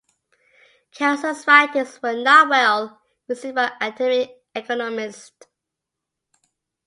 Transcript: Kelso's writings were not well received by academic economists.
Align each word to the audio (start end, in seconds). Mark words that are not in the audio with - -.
Kelso's 0.89 1.45
writings 1.45 2.01
were 2.01 2.15
not 2.15 2.49
well 2.49 3.03
received 3.27 3.53
by 3.53 3.71
academic 3.79 4.35
economists. 4.55 5.45